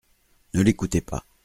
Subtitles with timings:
[0.55, 1.27] Ne l’écoutez pas!